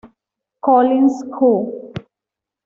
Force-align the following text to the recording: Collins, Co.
Collins, 0.63 1.15
Co. 1.29 1.51